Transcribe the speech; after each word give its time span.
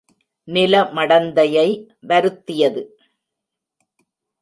நில 0.47 0.81
மடந்தையை 0.95 1.67
வருத்தியது. 2.07 2.83